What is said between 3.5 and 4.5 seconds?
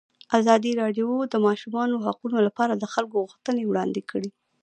وړاندې کړي.